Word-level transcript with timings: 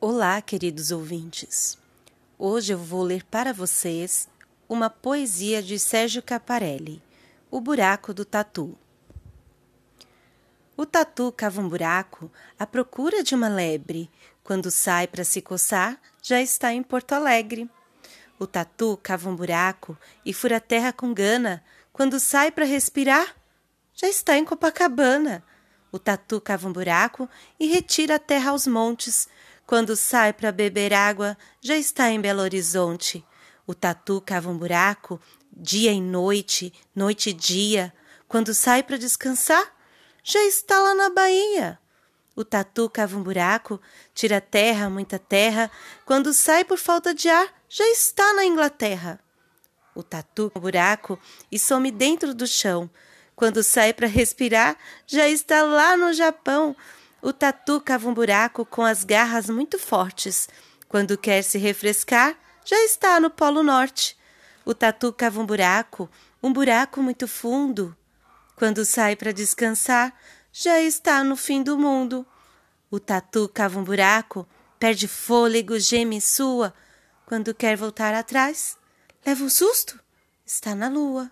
Olá, 0.00 0.40
queridos 0.40 0.92
ouvintes. 0.92 1.76
Hoje 2.38 2.72
eu 2.72 2.78
vou 2.78 3.02
ler 3.02 3.24
para 3.24 3.52
vocês 3.52 4.28
uma 4.68 4.88
poesia 4.88 5.60
de 5.60 5.76
Sérgio 5.76 6.22
Caparelli, 6.22 7.02
O 7.50 7.60
Buraco 7.60 8.14
do 8.14 8.24
Tatu. 8.24 8.78
O 10.76 10.86
tatu 10.86 11.32
cava 11.32 11.60
um 11.60 11.68
buraco 11.68 12.30
à 12.56 12.64
procura 12.64 13.24
de 13.24 13.34
uma 13.34 13.48
lebre. 13.48 14.08
Quando 14.44 14.70
sai 14.70 15.08
para 15.08 15.24
se 15.24 15.42
coçar, 15.42 16.00
já 16.22 16.40
está 16.40 16.72
em 16.72 16.84
Porto 16.84 17.14
Alegre. 17.14 17.68
O 18.38 18.46
tatu 18.46 18.96
cava 19.02 19.28
um 19.28 19.34
buraco 19.34 19.98
e 20.24 20.32
fura 20.32 20.58
a 20.58 20.60
terra 20.60 20.92
com 20.92 21.12
gana. 21.12 21.60
Quando 21.92 22.20
sai 22.20 22.52
para 22.52 22.64
respirar, 22.64 23.34
já 23.92 24.06
está 24.06 24.38
em 24.38 24.44
Copacabana. 24.44 25.42
O 25.90 25.98
tatu 25.98 26.40
cava 26.40 26.68
um 26.68 26.72
buraco 26.72 27.28
e 27.58 27.66
retira 27.66 28.14
a 28.14 28.18
terra 28.20 28.50
aos 28.52 28.64
montes. 28.64 29.26
Quando 29.68 29.94
sai 29.96 30.32
para 30.32 30.50
beber 30.50 30.94
água, 30.94 31.36
já 31.60 31.76
está 31.76 32.10
em 32.10 32.18
Belo 32.18 32.40
Horizonte. 32.40 33.22
O 33.66 33.74
tatu 33.74 34.18
cava 34.18 34.48
um 34.48 34.56
buraco, 34.56 35.20
dia 35.52 35.92
e 35.92 36.00
noite, 36.00 36.72
noite 36.96 37.28
e 37.28 37.32
dia. 37.34 37.92
Quando 38.26 38.54
sai 38.54 38.82
para 38.82 38.96
descansar, 38.96 39.62
já 40.24 40.42
está 40.44 40.80
lá 40.80 40.94
na 40.94 41.10
Bahia. 41.10 41.78
O 42.34 42.46
tatu 42.46 42.88
cava 42.88 43.18
um 43.18 43.22
buraco, 43.22 43.78
tira 44.14 44.40
terra, 44.40 44.88
muita 44.88 45.18
terra. 45.18 45.70
Quando 46.06 46.32
sai 46.32 46.64
por 46.64 46.78
falta 46.78 47.14
de 47.14 47.28
ar, 47.28 47.46
já 47.68 47.86
está 47.90 48.32
na 48.32 48.46
Inglaterra. 48.46 49.20
O 49.94 50.02
tatu 50.02 50.50
um 50.56 50.60
buraco 50.60 51.20
e 51.52 51.58
some 51.58 51.90
dentro 51.90 52.32
do 52.32 52.46
chão. 52.46 52.88
Quando 53.36 53.62
sai 53.62 53.92
para 53.92 54.06
respirar, 54.06 54.78
já 55.06 55.28
está 55.28 55.62
lá 55.62 55.94
no 55.94 56.14
Japão. 56.14 56.74
O 57.20 57.32
tatu 57.32 57.80
cava 57.80 58.08
um 58.08 58.14
buraco 58.14 58.64
com 58.64 58.82
as 58.82 59.02
garras 59.02 59.50
muito 59.50 59.78
fortes. 59.78 60.48
Quando 60.88 61.18
quer 61.18 61.42
se 61.42 61.58
refrescar, 61.58 62.36
já 62.64 62.76
está 62.84 63.18
no 63.18 63.28
Polo 63.28 63.62
Norte. 63.62 64.16
O 64.64 64.72
tatu 64.72 65.12
cava 65.12 65.40
um 65.40 65.46
buraco, 65.46 66.08
um 66.42 66.52
buraco 66.52 67.02
muito 67.02 67.26
fundo. 67.26 67.96
Quando 68.54 68.84
sai 68.84 69.16
para 69.16 69.32
descansar, 69.32 70.14
já 70.52 70.80
está 70.80 71.24
no 71.24 71.36
fim 71.36 71.62
do 71.62 71.76
mundo. 71.76 72.24
O 72.90 73.00
tatu 73.00 73.48
cava 73.48 73.80
um 73.80 73.84
buraco, 73.84 74.46
perde 74.78 75.08
fôlego, 75.08 75.78
geme 75.78 76.18
e 76.18 76.20
sua. 76.20 76.72
Quando 77.26 77.54
quer 77.54 77.76
voltar 77.76 78.14
atrás, 78.14 78.78
leva 79.26 79.42
um 79.42 79.50
susto, 79.50 79.98
está 80.46 80.74
na 80.74 80.88
lua. 80.88 81.30